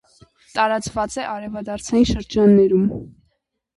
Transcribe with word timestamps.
Տարածված 0.53 1.17
է 1.23 1.27
արևադարձային 1.35 2.09
շրջաններում։ 2.13 2.89